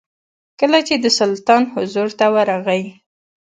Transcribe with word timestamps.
کله 0.59 0.79
چې 0.87 0.95
د 0.99 1.05
سلطان 1.19 1.61
حضور 1.73 2.07
ته 2.19 2.25
ورغی. 2.35 2.83